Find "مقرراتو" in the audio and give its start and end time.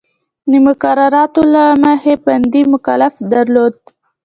0.65-1.41